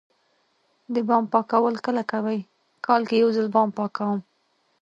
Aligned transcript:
د 0.93 0.95
بام 1.07 1.23
پاکول 1.33 1.75
کله 1.85 2.03
کوئ؟ 2.11 2.39
کال 2.85 3.01
کې 3.09 3.15
یوځل 3.23 3.47
بام 3.55 3.69
پاکوم 3.77 4.19